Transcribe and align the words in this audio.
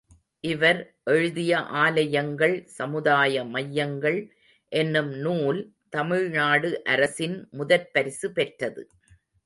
● 0.09 0.13
இவர் 0.43 0.79
எழுதிய 1.05 1.51
ஆலயங்கள் 1.81 2.55
சமுதாய 2.69 3.43
மையங்கள் 3.45 4.19
என்னும் 4.71 5.13
நூல் 5.17 5.61
தமிழ்நாடு 5.89 6.71
அரசின் 6.85 7.37
முதற்பரிசு 7.51 8.31
பெற்றது. 8.31 8.83